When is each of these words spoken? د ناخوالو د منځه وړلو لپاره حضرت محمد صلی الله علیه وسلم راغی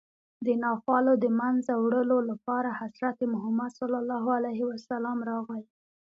د 0.45 0.47
ناخوالو 0.63 1.13
د 1.23 1.25
منځه 1.39 1.73
وړلو 1.83 2.17
لپاره 2.29 2.77
حضرت 2.81 3.17
محمد 3.33 3.71
صلی 3.79 3.97
الله 4.01 4.23
علیه 4.37 4.61
وسلم 4.71 5.17
راغی 5.29 5.63